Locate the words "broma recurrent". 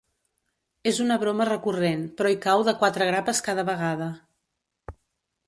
1.23-2.01